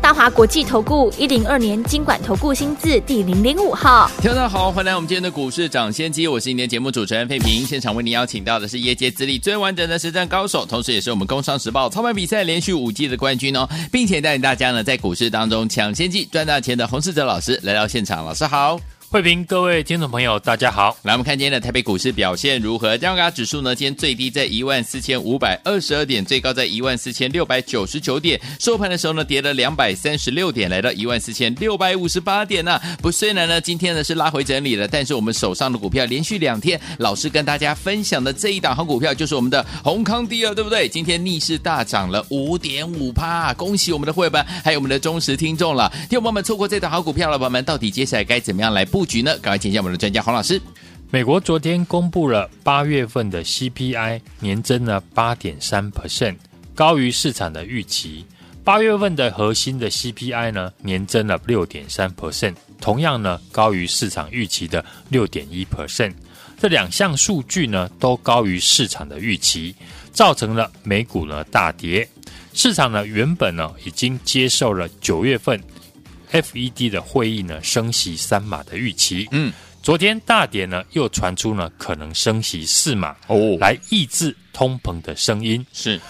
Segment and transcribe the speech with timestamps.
[0.00, 18.78] 大华国际投顾一零二年金管投顾新字第零零五号，听众好，欢迎来我们今天的股市抢先机，我是今天节目主持人费平，现场为您邀请到的是业界资历最完整的实战高手，同时也是我们工商时报操盘比赛连续五季的冠军哦，并且带领大家呢在股市当中抢先机赚大钱的洪世哲老师来到现场，老师好。
[19.08, 20.96] 慧平，各位听众朋友，大家好。
[21.02, 22.98] 来，我们看今天的台北股市表现如何？
[22.98, 23.74] 加权指数呢？
[23.74, 28.38] 今天最低在一万四千五百二十二点，最高在一万四千六百九十九点。
[28.58, 40.88] 收盘的时候呢，跌了两百三十六点，来到一万四千六百五十八点呢、不，虽然呢，今天呢是拉回整理了，但是我们手上的股票连续两天，老师跟大家分享的这一档好股票就是我们的宏康第二，对不对？
[40.88, 45.88] 今天逆势大涨了五点五趴，恭喜我们的会员还有我们的忠实听众了。
[46.10, 49.38] 听众朋友们错过这档好股票了，朋友们到底接下来该怎么样来布局呢？
[49.38, 50.60] 赶快请教我们的专家黄老师。
[51.10, 56.36] 美国昨天公布了八月份的 CPI 年增了八点三 percent，
[56.74, 58.26] 高于市场的预期。
[58.64, 66.12] 八月份的核心的 CPI 呢，年增了六点三 percent，同样呢高于市场预期的六点一 percent。
[66.58, 69.76] 这两项数据呢都高于市场的预期，
[70.12, 72.08] 造成了美股呢大跌。
[72.52, 75.62] 市场呢原本呢已经接受了九月份。
[76.32, 79.28] FED 的会议呢，升息三码的预期。
[79.30, 85.64] 嗯，昨天大跌呢，又传出呢可能升息四码哦，来抑制通膨的声音。
[85.72, 86.00] 是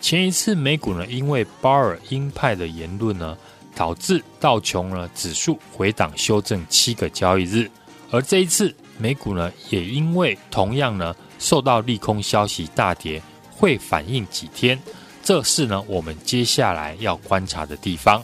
[0.00, 3.36] 前一次美股呢，因为鲍尔鹰派的言论呢，
[3.74, 7.70] 导致道琼呢指数回档修正七个交易日，
[8.10, 14.78] 而这一次美股呢，也因为同样呢受到利空消息大跌，会反应几天，
[15.22, 18.22] 这是呢我们接下来要观察的地方。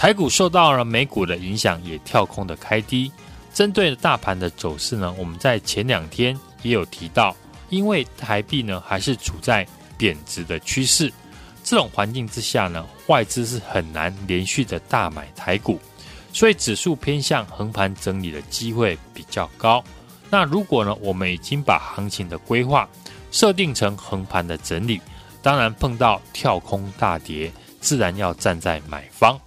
[0.00, 3.12] 台股受到了美股的影响，也跳空的开低。
[3.52, 7.36] 针对大盘的走势呢，我们在前两天也有提到，
[7.68, 9.66] 因为台币呢还是处在
[9.98, 11.12] 贬值的趋势，
[11.62, 15.78] 这种环境之下呢，外资是很难连续的大买台股，
[16.32, 19.84] 所以指数偏向横盘整理的机会比较高。
[20.30, 22.88] 那如果呢，我们已经把行情的规划
[23.30, 24.98] 设定成横盘的整理，
[25.42, 27.52] 当然碰到跳空大跌，
[27.82, 29.38] 自然要站在买方。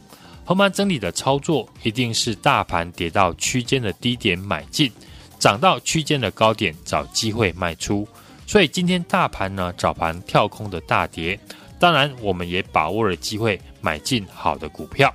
[0.46, 4.92] 横盘整理的操作一定是大盘跌到区间的低点买进，
[5.40, 8.08] 涨到区间的高点找机会卖出。
[8.46, 11.40] 所以今天大盘呢早盘跳空的大跌，
[11.80, 15.12] 当然我们也把握了机会买进好的股票。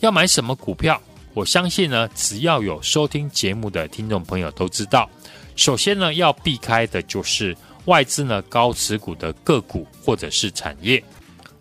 [0.00, 1.00] 要买什么股票？
[1.32, 5.08] 我相信呢，只要有收听节目的听众朋友都知道。
[5.56, 7.56] 首先呢，要避开的就是
[7.86, 11.02] 外资呢高持股的个股或者是产业。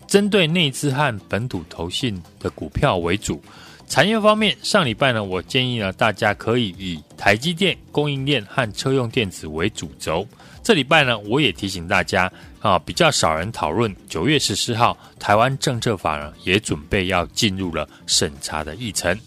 [0.07, 3.41] 针对内资和本土投信的股票为主，
[3.87, 10.25] 产业方面，上礼拜呢，我建议呢，大家可以以台积电、供应链和车用电子为主轴。
[10.63, 13.93] 这礼拜呢，我也提醒大家啊，比较少人讨论。
[14.09, 19.17] 九月十四号，台湾政策法呢，也准备要进入了审查的议程。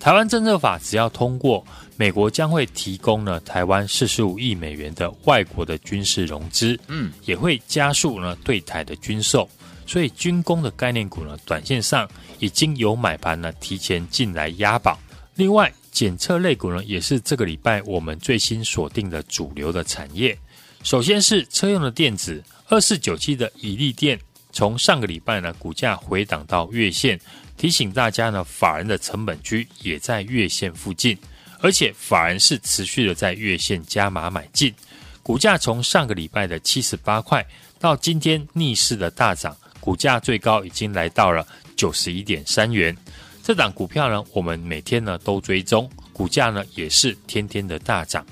[0.00, 1.64] 台湾政策法只要通过，
[1.96, 9.48] 美国将会提供呢，台湾四十五亿美元的外国的军事融资，嗯，也会加速呢对台的军售。
[9.86, 14.98] 所以军工的概念股呢，短线上已经有买盘呢提前进来押宝。
[15.34, 20.36] 另外，检测类股呢，也是这个礼拜我们最新锁定的主流的产业。
[20.82, 24.18] 首先是车用的电子，二四九七的怡利电，
[24.52, 27.18] 从上个礼拜呢股价回档到月线，
[27.56, 31.16] 提醒大家呢，法人的成本区也在月线附近，
[31.60, 34.74] 而且法人是持续的在月线加码买进，
[35.22, 37.46] 股价从上个礼拜的七十八块
[37.78, 39.56] 到今天逆势的大涨。
[39.82, 41.44] 股价最高已经来到了
[41.74, 42.96] 九十一点三元，
[43.42, 48.24] 这档股票呢，我们每天呢都追踪，股价呢也是天天的大涨。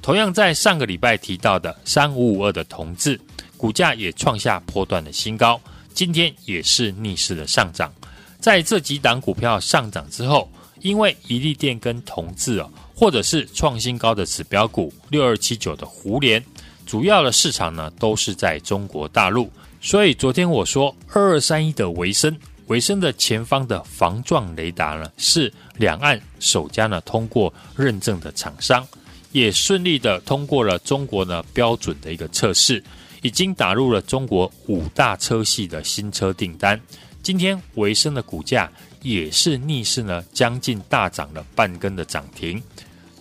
[0.00, 3.20] 同样在上个礼拜提到的三五五二的同志，
[3.58, 5.60] 股价也创下波段的新高，
[5.92, 7.92] 今天也是逆势的上涨。
[8.40, 10.50] 在这几档股票上涨之后，
[10.80, 16.42] 因为一利电跟同志哦，或者是创新高的指标股六二七九的胡联，
[16.86, 19.50] 主要的市场呢都是在中国大陆。
[19.84, 22.34] 所以昨天我说二二三一的维生，
[22.68, 28.88] 维生的前方的防撞雷达呢，是两岸首家呢通过认证的厂商，
[29.32, 32.82] 也顺利的通过了中国呢标准的一个测试，
[33.20, 36.80] 已经打入了中国五大车系的新车订单。
[37.22, 38.72] 今天维生的股价
[39.02, 42.60] 也是逆势呢将近大涨了半根的涨停，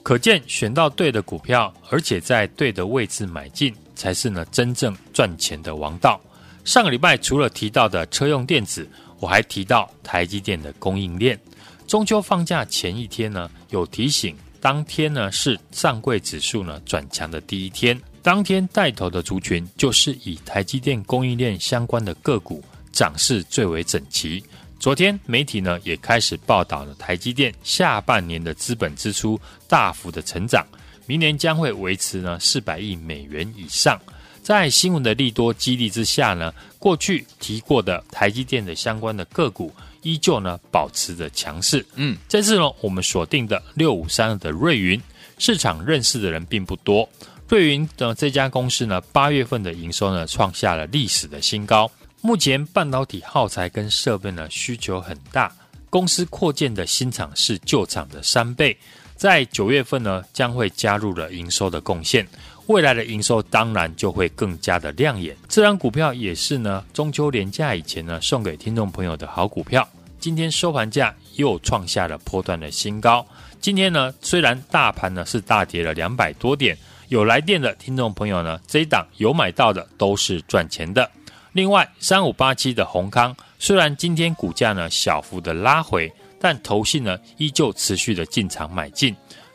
[0.02, 6.22] 可见选到对的股票，而且在对的位置买进，才是呢真正赚钱的王道。
[6.64, 8.88] 上个礼拜除了提到的车用电子，
[9.20, 11.40] 我还提到台积电的供应链。
[11.88, 22.64] 中秋放假前一天呢，有提醒，当天呢是上柜指数呢转强的第一天，当天带头的族群就是以台积电供应链相关的个股
[22.94, 24.42] 涨势最为整齐。
[24.80, 30.66] 昨天媒体呢也开始报道了台积电下半年的资本支出大幅的成长，
[31.06, 34.00] 明年将会维持呢四百亿美元以上。
[34.44, 41.84] 在新闻的利多激励之下呢，过去提过的台积电的相关的个股依旧呢保持着强势。
[41.96, 45.02] 嗯，这次呢我们锁定的六五三二的瑞云，
[45.38, 47.08] 市场认识的人并不多。
[47.48, 51.90] 瑞云的这家公司呢，八月份的营收呢创下了历史的新高。
[52.20, 55.56] 目前半导体耗材跟设备呢需求很大，
[55.90, 58.76] 公司扩建的新厂是旧厂的三倍，
[59.16, 62.28] 在九月份呢将会加入了营收的贡献。
[62.68, 65.36] 未来的营收当然就会更加的亮眼。
[65.50, 69.88] 这张股票也是呢，中秋连假以前呢送给听众朋友的好股票。
[70.20, 73.26] 今天收盘价又创下了波段的新高。
[73.60, 76.78] 今天呢，虽然大盘呢是大跌了两百多点，
[77.10, 81.10] 有来电的听众朋友呢，这一档有买到的都是赚钱的。
[81.52, 89.14] 另外，三五八七的閎康，虽然今天股价呢小幅的拉回，但投信呢依旧持续的进场买进。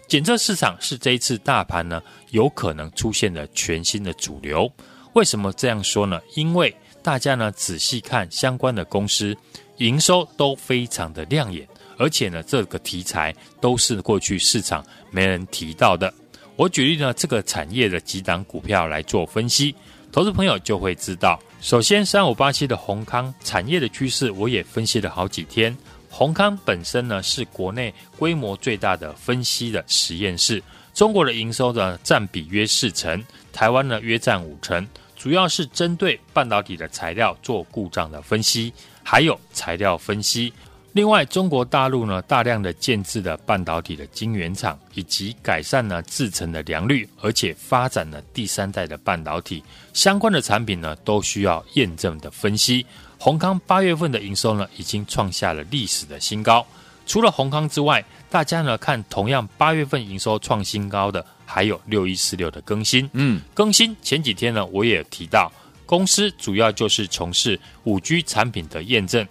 [0.08, 4.70] 检测市场是这一次大盘呢有可能出现的全新的主流。
[5.12, 6.18] 为什么这样说呢？
[6.34, 9.36] 因为大家呢仔细看相关的公司
[9.76, 11.68] 营收都非常的亮眼，
[11.98, 16.12] 而且呢这个题材都是过去市场没人提到的。
[16.56, 19.74] 我举例呢这个产业的几档股票来做分析，
[20.10, 21.38] 投资朋友就会知道。
[21.60, 25.76] 首先，三五八七的宏康产业的趋势，我也分析了好几天。
[26.10, 30.62] 宏康本身呢是国内规模最大的分析的实验室，
[30.92, 33.22] 中国的营收呢占比约四成，
[33.52, 38.72] 台湾呢约占五成，主要是针对半导体的材料做故障的分析，
[39.02, 40.52] 还有材料分析。
[40.92, 49.62] 另外，中国大陆呢大量的建制的半导体的晶圆厂，以及改善了制程的良率，而且发展了第三代的半导体
[49.92, 52.84] 相关的产品呢，都需要验证的分析。
[53.18, 56.64] 閎康八月份的营收呢，已经创下了历史的新高。
[57.04, 63.08] 除了宏康之外，大家呢看同样八月份营收创新高的，还有六一四六的更新。
[63.14, 65.50] 嗯，更新前几天呢，我也提到，
[65.84, 69.26] 公司主要就是从事五 G 产品的验证。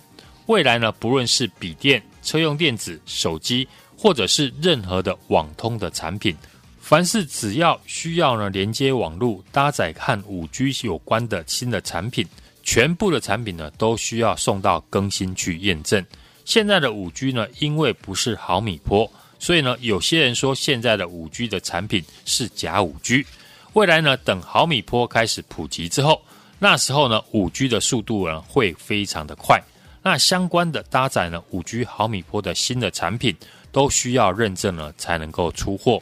[0.47, 3.67] 未来呢，不论是笔电、车用电子、手机，
[3.97, 6.35] 或者是任何的网通的产品，
[6.81, 12.27] 凡是只要需要呢连接网络、搭载和五 G 有关的新的产品。
[12.67, 16.05] 全部的产品呢，都需要送到更新去验证。
[16.43, 19.09] 现在的五 G 呢，因为不是毫米波，
[19.39, 23.25] 所以呢，有些人说现在的五 G 的产品是假五 G。
[23.71, 26.21] 未来呢，等毫米波开始普及之后，
[26.59, 29.63] 那时候呢，五 G 的速度呢会非常的快。
[30.03, 33.33] 那相关的搭载呢五 G 毫米波的新的产品，
[33.71, 36.01] 都需要认证呢才能够出货。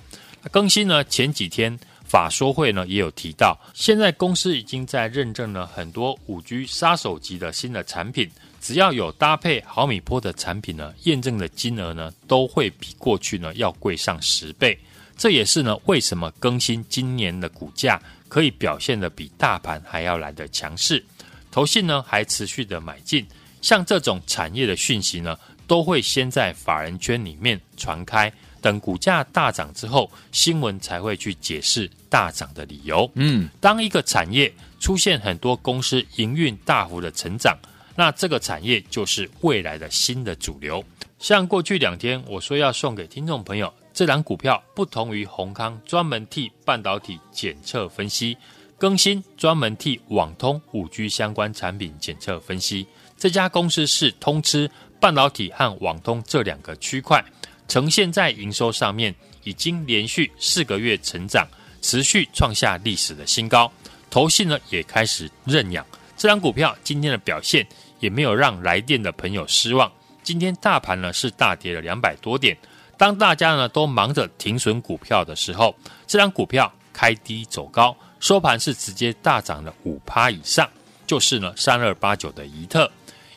[0.50, 1.78] 更新呢前几天。
[2.16, 8.32] 法说会呢也有提到，现在公司已经在认证了很多五 G 杀手级的新的产品，
[8.62, 14.80] 只要有搭配毫米波的产品呢，验证的金额呢都会比过去呢要贵上十倍。
[15.18, 21.04] 这也是呢为什么更新今年的股价可以表现得比大盘还要来得强势。
[21.52, 23.28] 投信呢还持续的买进，
[23.62, 28.32] 像这种产业的讯息呢，都会先在法人圈里面传开。
[28.66, 33.08] 等股价大涨之后，新闻才会去解释大涨的理由。
[33.14, 37.56] 嗯，当一个产业出现很多公司营运大幅的成长，
[37.96, 40.84] 那这个产业就是未来的新的主流。
[41.20, 48.36] 像过去两天我说要送给听众朋友这档股票，不同于宏康，专门替半导体检测分析
[48.80, 52.88] 更新，专门替网通五 G 相关产品检测分析。
[53.16, 54.68] 这家公司是通吃
[55.00, 57.24] 半导体和网通这两个区块。
[57.68, 61.48] 呈现在营收上面，已经连续四个月成长，
[61.82, 63.72] 持续创下历史的新高。
[64.10, 67.66] 投信呢也开始认养这张股票，今天的表现
[68.00, 69.92] 也没有让来电的朋友失望。
[70.24, 72.58] 今天大盘呢是大跌了两百多点，
[72.98, 75.76] 当大家呢都忙着停损股票的时候，
[76.08, 80.70] 这张股票开低走高，收盘是直接大涨了五趴以上，
[81.06, 82.90] 就是呢三二八九的宜特。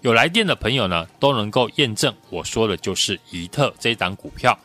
[0.02, 4.57] 有来电的朋友呢，都能够验证我说的就是宜特这档股票，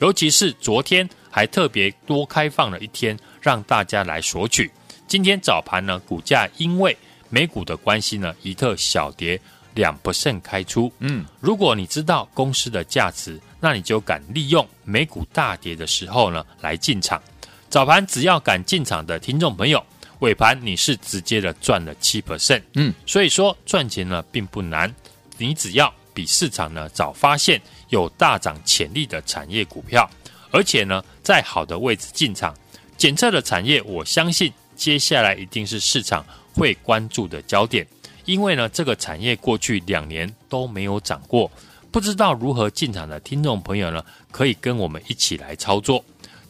[0.00, 4.70] 尤其是昨天还特别多开放了一天，让大家来索取。
[5.06, 6.96] 今天早盘呢，股价因为
[7.30, 9.40] 美股的关系呢，宜特小跌
[9.74, 10.92] 两 percent 开出。
[10.98, 17.20] 嗯，如果你知道公司的价值，那你就敢利用美股大跌的时候呢来进场。
[17.70, 19.82] 早盘只要敢进场的听众朋友，
[20.22, 22.62] 尾盘你是直接的赚了七 percent。
[22.74, 24.92] 嗯，所以说赚钱呢并不难，
[25.36, 30.08] 你只要比市场呢早发现有大涨潜力的产业股票，
[30.52, 32.56] 而且呢在好的位置进场，
[32.96, 36.24] 检测的产业，我相信接下来一定是市场
[36.54, 37.84] 会关注的焦点，
[38.24, 41.50] 因为呢这个产业过去两年都没有涨过。
[41.90, 46.02] 不知道如何进场的听众朋友呢，可以跟我们一起来操作。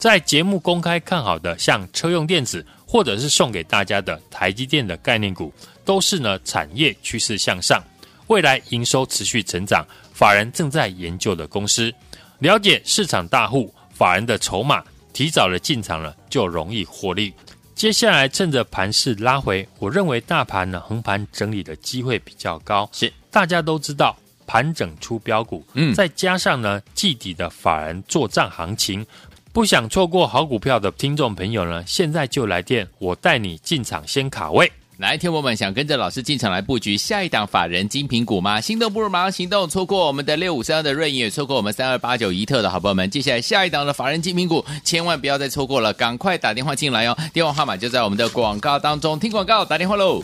[0.03, 5.55] 在节目公开看好的，像车用电子，或者是送给大家的台积电的概念股，
[5.85, 7.81] 都是呢产业趋势向上，
[8.27, 11.95] 未来营收持续成长，法人正在研究的公司。
[12.41, 14.83] 了解市场大户法人的筹码，
[15.13, 17.33] 提早的进场了，就容易获利。
[17.77, 22.91] 接下来趁着盘势拉回，我认为大盘呢横盘整理的机会比较高。
[22.93, 24.19] 是，大家都知道。
[24.45, 29.07] 盘整出标股，嗯，再加上呢季底的法人做账行情，
[29.53, 34.73] 不想错过好股票的听众朋友呢，现在就来电，我带你进场先卡位。
[34.97, 38.63] 来，听我们想跟着老师进场来布局下一档法人精品股吗？
[38.63, 50.23] 心动不如马上行动，错过我们的六五三二的瑞银，也错过我们三二八九一特的好朋友们，接下来下一档的法人精品股，千万不要再错过了，赶快打电话进来哦，电话号码就在我们的广告当中，听广告打电话喽。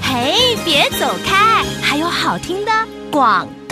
[0.00, 2.72] 嘿，别走开，还有好听的
[3.16, 3.65] 广。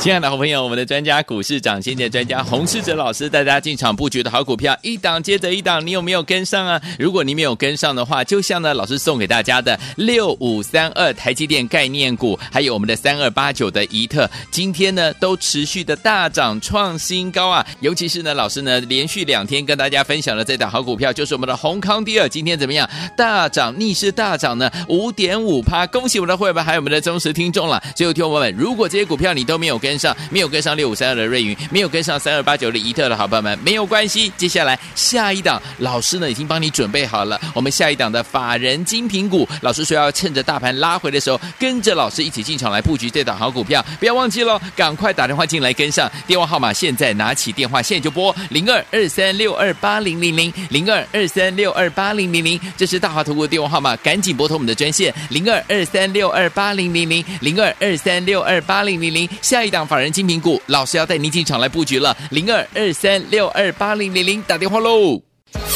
[0.02, 6.80] 亲爱的好朋友，我们的专家股市长先见专家洪世哲老师带大家进场布局的好股票，一档接着一档，你有没有跟上啊？
[6.98, 17.66] 如果你没有跟上的话，就像呢老师送给大家的六五三二台积电概念股，还有我们的三二八九的宜特，今天呢都持续的大涨创新高啊！
[17.80, 22.88] 尤其是呢老师呢连续两天跟大家分享的这档好股票，就是我们的宏康第二，今天怎么样？
[23.14, 24.70] 大涨逆势大涨呢？
[24.88, 25.86] 五点五趴！
[25.88, 27.82] 恭喜我们的会员还有我们的忠实听众了。
[27.94, 34.32] 最后听众朋友们，如果这些股票你都没有跟，跟上没有跟上六五三二的瑞云，没有跟上三二八九的宜特的好朋友们，没有关系。
[34.36, 37.40] 接下来下一档，老师呢已经帮你准备好了。
[37.52, 43.84] 我们下一档的法人精品股，老师说要趁着大盘拉回的时候，跟着老师一起进场来布局这档好股票。
[43.98, 46.08] 不要忘记喽，赶快打电话进来跟上。
[46.24, 59.28] 电话号码现在拿起电话，现在就拨零二二三六二八零零零零二二三六二八零零零，这是大华投顾电话号码，赶紧拨通我们的专线零二二三六二八零零零零二二三六二八零零零。
[59.42, 59.79] 下一档。
[59.86, 65.20] 法人精品股，老师要带您进场来布局了，零二二三六二八零零零，打电话喽。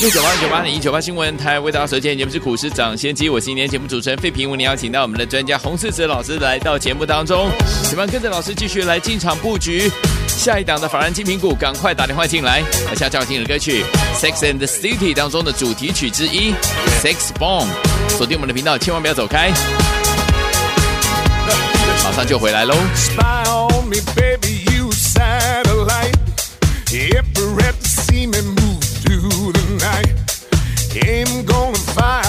[0.01, 7.51] 六九八九八零一九八新闻台为大家所见节目是股市涨先机，我是今天节目主持人费平，为您邀请到我们的专家洪世哲老师来到节目当中，
[7.83, 9.91] 喜欢跟着老师继续来进场布局
[10.29, 12.63] 下一档的法人精品股，赶快打电话进来。
[12.87, 13.83] 来下要听的歌曲
[14.17, 16.53] 《Sex and the City》当中的主题曲之一
[17.03, 17.67] 《Sex Bomb》，
[18.11, 19.51] 锁定我们的频道，千万不要走开。
[22.05, 22.77] 马上就回来喽。
[23.95, 26.17] me, baby, you satellite.
[26.91, 30.15] If you're ready to see me move through the night.
[31.07, 32.24] Ain't gonna fight.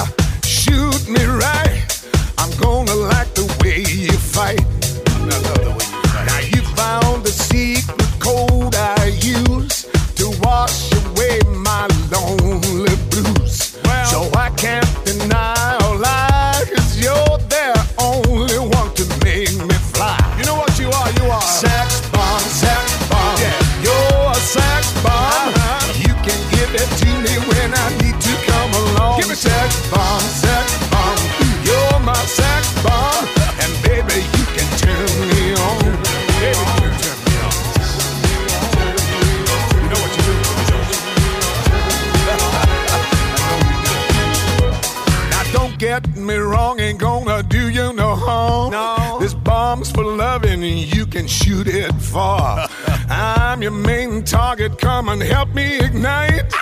[49.76, 52.68] bombs for loving, you can shoot it far.
[53.10, 56.54] I'm your main target, come and help me ignite.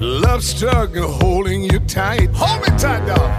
[0.00, 2.30] Love struggle holding you tight.
[2.32, 3.30] Hold me tight, dog.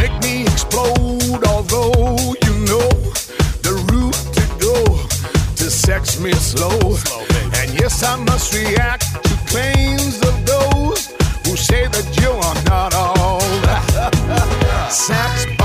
[0.00, 2.88] Make me explode, although you know
[3.66, 4.76] the route to go
[5.56, 6.94] to sex me slow.
[6.94, 7.20] slow
[7.60, 11.08] and yes, I must react to claims of those
[11.44, 13.40] who say that you are not all.
[14.90, 15.55] Sex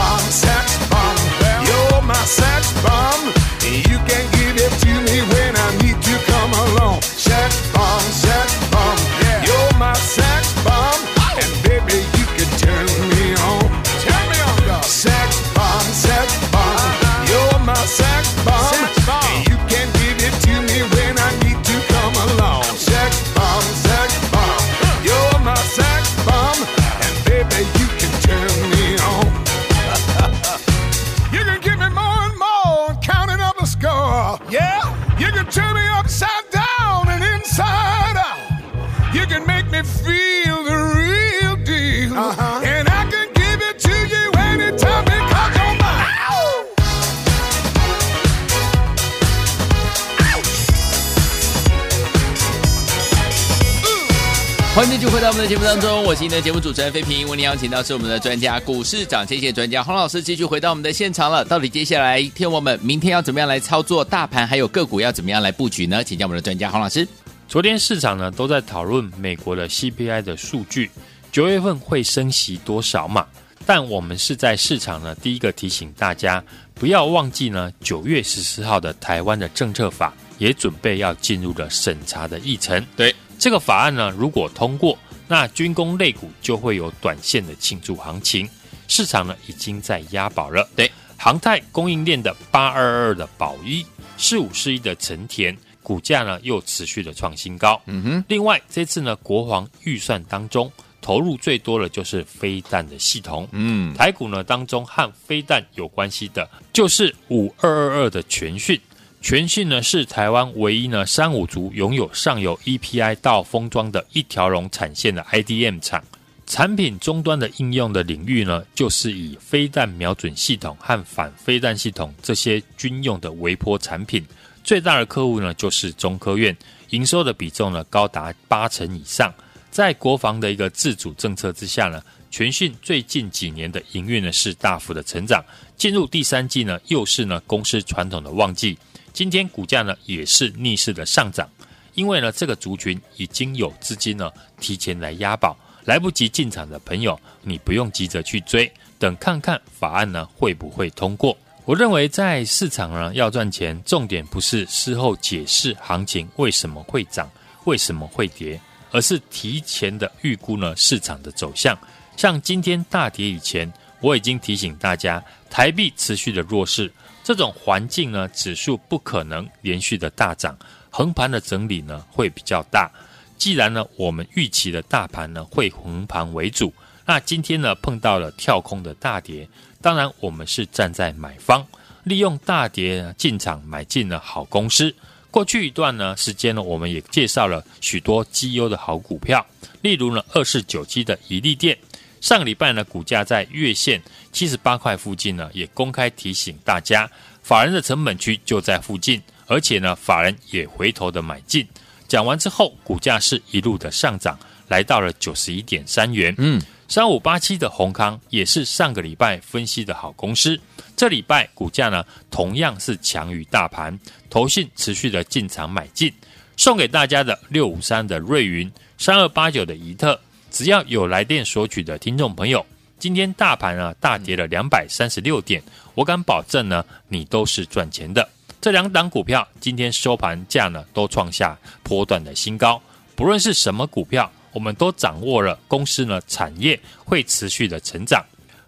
[55.42, 57.28] 的节目当中，我是你的节目主持人费平。
[57.28, 61.44] 为您邀请到是我们的专家，股市长谢谢专家洪老师，继续回到我们的现场了。
[61.44, 66.04] 到底接下来天我们明天要怎么样来操作大盘，还有个股要怎么样来布局呢？
[66.04, 67.08] 请教我们的专家洪老师。
[67.48, 70.92] 昨天市场呢都在讨论美国的 CPI 的数据，
[71.32, 73.26] 九月份会升息多少嘛？
[73.66, 76.44] 但我们是在市场呢第一个提醒大家，
[76.76, 82.86] 不要忘记呢九月十四号的台湾的政策法也准备要进入了审查的议程。
[82.96, 83.16] 对。
[83.40, 84.96] 这个法案呢，如果通过，
[85.32, 88.46] 那军工类股就会有短线的庆祝行情。
[88.90, 90.70] 市场呢已经在押宝了。
[90.76, 93.86] 对，航太供应链的八二二的宝一，
[94.18, 97.82] 四五四一的成田，股价呢又持续的创新高。
[97.86, 98.26] 嗯哼。
[98.28, 100.70] 另外，这次呢国防预算当中
[101.00, 103.48] 投入最多的就是飞弹的系统。
[103.54, 108.78] 嗯，台股呢当中和飞弹有关系的，就是五二二二的全讯。
[109.22, 116.04] 全讯呢是台湾唯一呢三五族拥有上游 EPI 到封装的一条龙产线的 IDM 厂，
[116.48, 124.26] 产品终端的应用的领域呢，就是以飞弹瞄准系统和反飞弹系统这些军用的微波产品。
[124.64, 126.58] 最大的客户呢就是中科院，
[126.90, 129.32] 营收的比重呢高达八成以上。
[129.70, 135.46] 在国防的一个自主政策之下呢，全讯最近几年的营运呢是大幅的成长，
[135.78, 138.76] 进入第三季呢又是呢公司传统的旺季。
[139.14, 141.50] 今天股价呢也是逆势的上涨，
[141.94, 151.38] 因为呢这个族群已经有资金呢提前来押宝，来不及进场的朋友，你不用急着去追，等看看法案呢会不会通过。
[151.66, 157.30] 我认为在市场呢要赚钱，重点不是事后解释行情为什么会涨，
[157.66, 158.60] 为什么会跌，
[158.92, 161.78] 而是提前的预估呢市场的走向。
[162.18, 166.92] 像今天大跌以前，我已经提醒大家，台币持续的弱势。
[167.24, 170.58] 这种环境呢，指数不可能连续的大涨，
[170.90, 172.92] 横盘的整理呢会比较大。
[173.38, 176.74] 既然呢，我们预期的大盘呢会横盘为主，
[177.06, 179.48] 那今天呢碰到了跳空的大跌，
[179.82, 181.66] 当然我们是站在买方，
[182.04, 184.94] 利用大跌进场买进了好公司。
[185.30, 189.46] 过去一段呢时间呢，我们也介绍了许多绩优的好股票，
[189.82, 191.78] 例如呢二四九七的怡利电。
[192.22, 197.10] 上个礼拜呢，股价在月线七十八块附近呢，也公开提醒大家，
[197.42, 201.68] 法人的成本区就在附近，而且呢，法人也回头的买进。
[202.08, 206.34] 讲完之后，股价是一路的上涨，来到了九十一点三元。
[206.38, 210.60] 嗯，三五八七的宏康也是上个礼拜分析的好公司，
[210.96, 216.14] 这礼拜股价呢同样是强于大盘，投信持续的进场买进。
[216.56, 220.20] 送给大家的六五三的瑞云，三二八九的宜特。
[220.52, 222.64] 只要有来电索取的听众朋友，
[223.00, 225.64] 今天大盘啊大跌了两百三十六点，
[225.96, 228.28] 我敢保证呢，你都是赚钱的。
[228.60, 232.80] 这两档股票今天收盘价呢都创下波段的新高，
[233.16, 238.24] 不论是什么股票，我们都掌握了公司呢产业会持续的成长。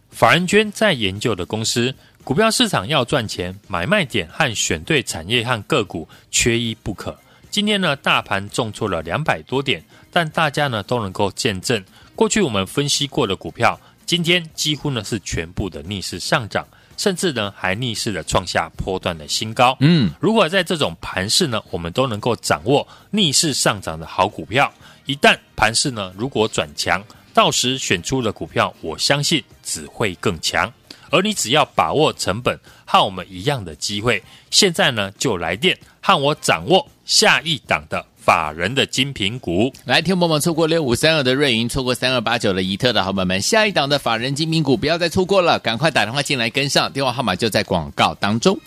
[0.09, 1.93] 法人圈在研究的公司，
[2.23, 7.19] 股票市场要赚钱，买卖点和选对产业和个股缺一不可。
[7.51, 9.83] 今天呢，大盘重挫了两百多点。
[10.13, 11.83] 但大家呢都能够见证，
[12.15, 19.75] 过去我们分析过的股票，今天几乎呢是全部的逆势上涨，甚至呢还逆势的创下波段的新高。
[19.79, 24.71] 嗯，如果在这种盘势呢，我们都能够掌握逆势上涨的好股票，
[25.07, 30.71] 一旦盘势呢如果转强，到时选出的股票，我相信只会更强。
[31.09, 38.03] 而你只要把握成本和我们一样的机会，现在呢就来电和我掌握下一档的。
[38.23, 48.57] 法人的精品股，来，听友们错过六五三二的瑞银，错过三二八九的怡特的好朋友们，下一档的法人精品股不要再错过了，赶快打电话进来跟上，电话号码就在广告当中。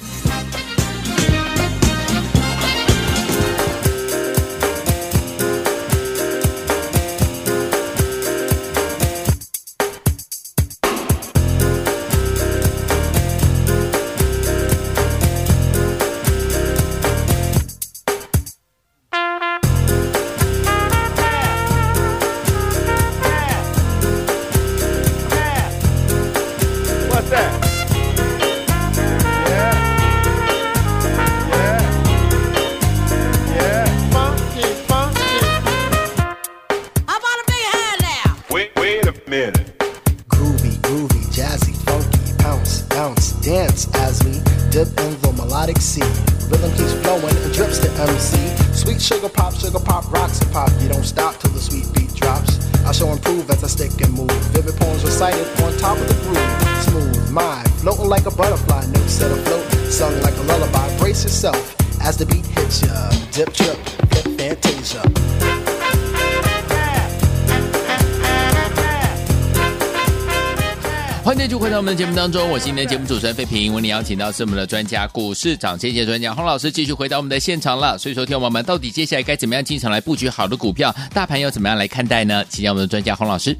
[27.30, 27.65] that.
[71.86, 73.72] 们的节目当中，我是今天的节目主持人费平。
[73.72, 77.96] 为你邀请到是我们的专家，股市涨跌专家洪老师，继续回到我们的现场了。
[77.96, 80.92] 所以，说，听友们到底接下来该怎么样进场来布局好的股票？
[81.14, 82.44] 大盘要怎么样来看待呢？
[82.48, 83.56] 请教我们的专家洪老师。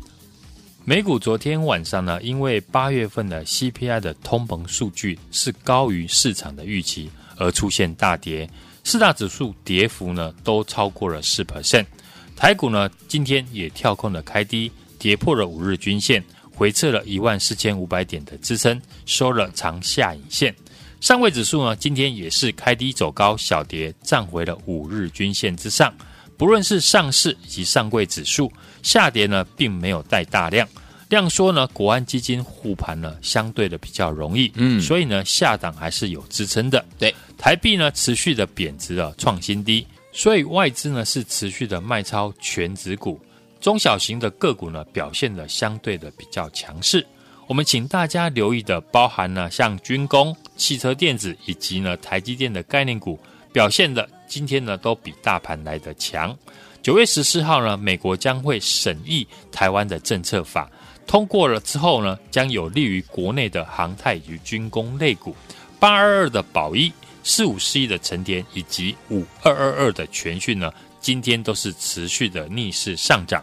[0.85, 8.51] 美股昨天晚上呢，因为八月份的 CPI 的通膨数据是高于市场的预期，而出现大跌，
[8.83, 11.87] 四大指数跌幅呢都超过了四 percent。
[12.35, 16.25] 台股呢今天也跳空的开低，跌破了五日均线。
[16.57, 20.55] 回撤了一万四千五百点的支撑，收了长下影线。
[21.03, 25.95] 上位指数呢，今天也是开低走高，小跌，站回了五日均线之上。
[26.39, 28.51] 不论是上市以及上柜指数
[28.83, 30.67] 下跌呢，并没有带大量。
[31.11, 34.51] 量缩呢，国安基金护盘呢，相对的比较容易。
[34.55, 36.83] 嗯，所以呢，下档还是有支撑的。
[36.99, 43.21] 对，台币呢持续的贬值了，创新低，所以外资呢是持续的卖超全指股。
[43.61, 47.07] 中小型的个股呢，表现的相对的比较强势。
[47.47, 53.19] 我们请大家留意的，包含呢像军工、汽车电子以及呢台积电的概念股，
[53.53, 56.37] 表现的今天呢都比大盘来得强。
[56.83, 60.71] 九月十四号呢，美国将会审议台湾的政策法，
[61.07, 65.35] 通过了之后呢，将有利于国内的航太与军工类股。
[65.79, 66.93] 八二二的宝一、
[67.23, 70.73] 四五四一的成田以及五二二二的全讯呢，
[71.07, 73.41] 今天都是持续的逆势上涨。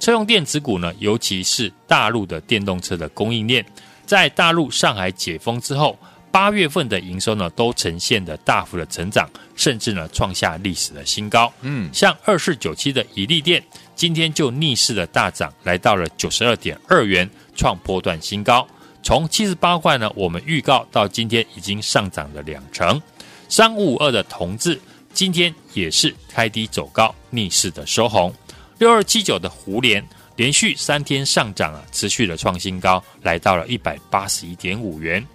[0.00, 3.64] 车用电子股呢，尤其是大陆的电动车的供应链，
[4.04, 5.96] 在大陆上海解封之后，
[6.32, 11.52] 八月份的营收呢都呈现的大幅的成长，甚至呢创下历史的新高。
[11.60, 13.62] 嗯，像二四九七的一利电，
[13.94, 18.66] 今天就逆势的大涨，来到了九十二点二元，创波段新高。
[19.04, 23.00] 从七十八块呢，我们预告到今天已经上涨了两成。
[23.48, 24.80] 三五五二的同致，
[25.16, 28.30] 今天也是开低走高，逆势的收红。
[28.76, 35.26] 六二七九的胡连连续三天上涨啊，持续的创新高，来到了一百八十一点五元。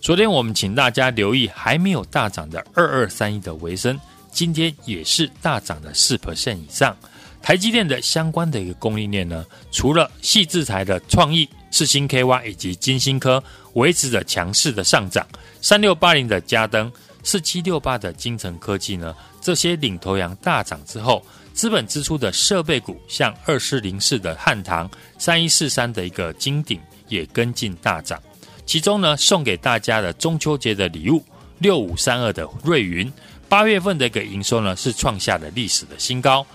[0.00, 4.00] 昨天我们请大家留意还没有大涨的二二三一的为升，
[4.32, 6.96] 今天也是大涨的四 percent 以上。
[7.42, 13.44] 台积电的相关的一个供应链呢，除了矽智财的创意、世芯 KY 以及金星科
[13.74, 15.26] 维持着强势的上涨，
[15.60, 16.90] 三六八零的嘉登、
[17.26, 21.22] 四七六八的精成科技呢，这些领头羊大涨之后。
[21.52, 28.22] 资本支出的设备股，像二四零四的汉唐、三一四三的一个金鼎也跟进大涨。
[28.66, 31.24] 其中呢，送给大家的中秋节的礼物，
[31.58, 33.10] 六五三二的瑞云，
[33.48, 36.46] 八月份的一个营收呢是创下了历史的新高。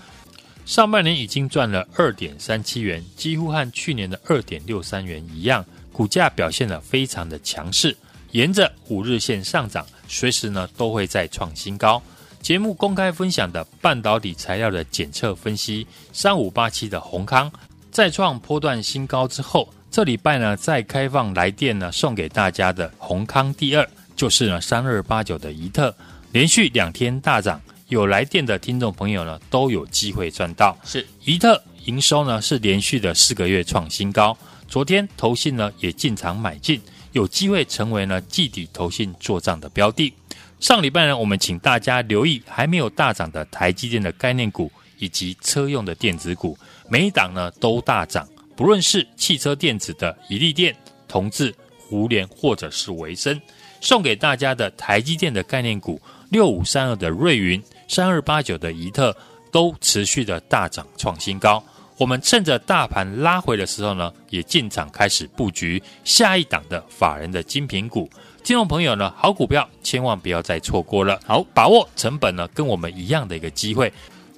[0.64, 7.96] 上半年已经赚了二点三七元，几乎和去年的二点六三元一样，股价表现得非常的强势，
[8.30, 12.00] 沿着五日线上涨，随时呢都会再创新高。
[12.42, 17.50] 节目公开分享的半导体材料的检测分析，三五八七的宏康
[17.90, 25.94] 再创波段新高之后，这礼拜呢再开放来电呢送给大家的宏康第二就是呢三二八九的宜特，
[26.32, 30.76] 连续两天大涨，有来电的听众朋友呢都有机会赚到。
[30.84, 34.36] 是宜特营收呢是连续的四个月创新高，
[34.68, 36.80] 昨天投信呢也进场买进，
[37.12, 40.12] 有机会成为呢季底投信做账的标的。
[40.60, 46.56] 上礼拜呢，我们请大家留意还没有大涨的台积电的概念股以及车用的电子股，
[46.88, 48.28] 每一档呢都大涨。
[48.54, 50.76] 不论是汽车电子的一利电、
[51.08, 53.40] 同志、胡联或者是维生，
[53.80, 59.16] 送给大家的台积电的概念股六五三二的瑞云、三二八九的宜特
[59.50, 61.62] 都持续的大涨创新高。
[61.98, 68.10] 我们趁着大盘拉回的时候呢，也进场开始布局下一档的法人的精品股。
[68.42, 73.92] 听众朋友呢，好股票千万不要再错过了，好把握成本呢，跟我们一样的一个机会。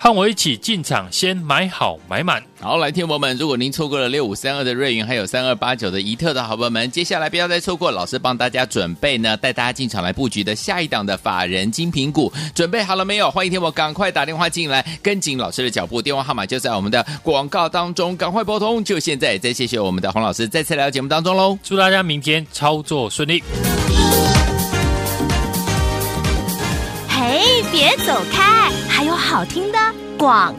[0.05, 2.43] 和我一起进场，先买好买满。
[2.61, 13.31] 好，来，天友们，如果您错过了六五三二的瑞云，还有三二八九的怡特的好朋友们，接下来不要再错过，老师帮大家准备呢，带大家进场来布局的下一档的法人精品股，准备好了没有？
[13.31, 19.39] 欢迎天我赶快打电话进来，跟紧老师的脚步，电话号码就在我们的广告当中，赶快拨通，就现在。
[19.39, 23.43] 再谢谢我们的洪老师再次来到节目当中喽，祝大家明天操作顺利。
[27.09, 28.64] 嘿，别走开，
[29.35, 29.79] 好听的
[30.17, 30.55] 广。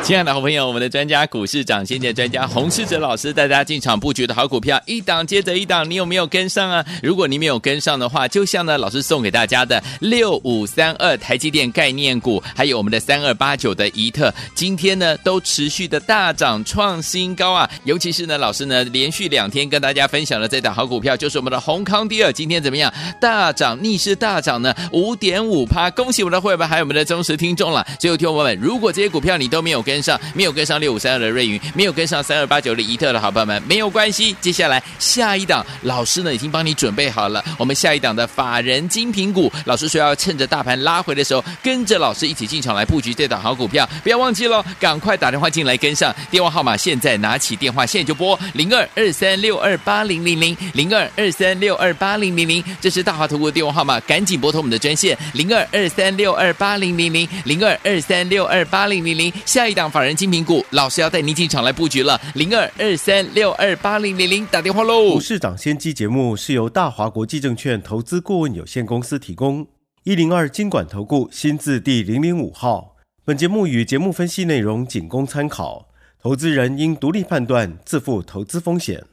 [0.10, 6.84] 亲爱的好朋友，我们的专家股市长先见专家洪世哲老师带大家进场布局的好股票，一档接着一档，你有没有跟上啊？
[7.02, 17.70] 如果你没有跟上的话，就像呢老师送给大家的六五三二台积电概念股，还有我们的三二八九的宜特，今天呢都持续的大涨创新高啊！
[17.84, 22.92] 尤其是呢老师呢连续两天跟大家分享的这档好股票，就是我们的宏康第二，今天怎么样？
[23.20, 27.86] 大涨逆势大涨呢五点五趴，恭喜我们的会员还有我们的忠实听众了。
[28.00, 34.34] 最后听众朋友们，如果这些股票你都没有跟上，没有跟上六五三二的瑞云，没有跟上三二八九的宜特的好朋友们，没有关系。
[34.40, 37.44] 接下来下一档，老师呢已经帮你准备好了。
[37.58, 46.14] 我们下一档的法人精品股，老师说要趁着大盘拉回的时候，跟着老师一起进场来布局这档好股票，不要忘记喽，赶快打电话进来跟上。
[46.30, 59.32] 电话号码现在拿起电话，现在就拨零二二三六二八零零零零二二三六二八零零零，这是大华投顾的电话号码，赶紧拨通我们的专线零二二三六二八零零零零二二三六二八零零零。
[59.46, 65.12] 下一档法人精品股，老师要带您进场来布局了，零二二三六二八零零零，打电话喽。
[65.12, 69.64] 股市涨先机节目是由大华国际证券投资顾问有限公司提供，
[70.02, 72.96] 一零二经管投顾新字第零零五号。
[73.24, 75.86] 本节目与节目分析内容仅供参考，
[76.20, 79.04] 投资人应独立判断，自负投资风险。